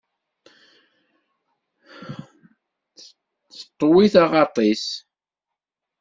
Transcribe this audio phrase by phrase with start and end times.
[3.57, 4.87] Teṭwi taɣaḍt-is.